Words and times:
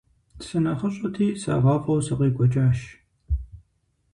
СынэхъыщӀэти 0.45 1.27
сагъафӀэу 1.41 1.99
сыкъекӀуэкӀащ. 2.05 2.79